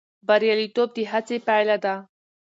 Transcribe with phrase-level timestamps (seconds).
[0.27, 1.95] بریالیتوب د هڅې پایله ده.